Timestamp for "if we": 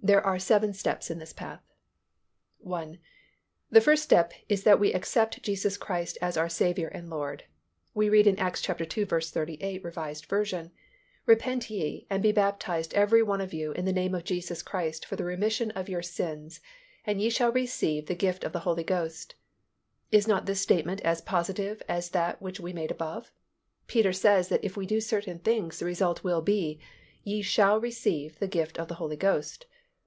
24.64-24.86